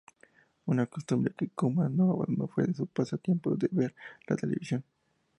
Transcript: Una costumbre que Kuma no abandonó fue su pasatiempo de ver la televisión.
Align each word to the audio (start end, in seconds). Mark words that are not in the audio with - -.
Una 0.65 0.87
costumbre 0.87 1.31
que 1.37 1.49
Kuma 1.49 1.87
no 1.87 2.09
abandonó 2.13 2.47
fue 2.47 2.73
su 2.73 2.87
pasatiempo 2.87 3.55
de 3.55 3.67
ver 3.71 3.95
la 4.25 4.35
televisión. 4.35 4.83